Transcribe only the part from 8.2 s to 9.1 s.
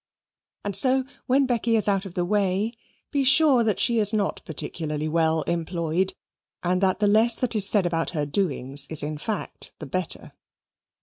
doings is